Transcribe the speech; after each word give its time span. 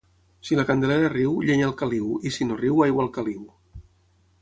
Si 0.47 0.55
la 0.59 0.63
Candelera 0.69 1.11
riu, 1.15 1.35
llenya 1.49 1.69
al 1.69 1.77
caliu, 1.83 2.09
i 2.31 2.35
si 2.39 2.51
no 2.51 2.61
riu 2.65 2.85
aigua 2.89 3.07
al 3.07 3.15
caliu. 3.19 3.49